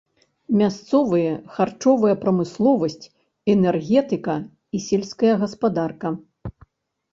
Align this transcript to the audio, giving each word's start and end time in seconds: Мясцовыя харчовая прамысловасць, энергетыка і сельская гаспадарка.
Мясцовыя 0.59 1.33
харчовая 1.57 2.13
прамысловасць, 2.23 3.07
энергетыка 3.55 4.35
і 4.79 4.85
сельская 4.89 5.33
гаспадарка. 5.45 6.15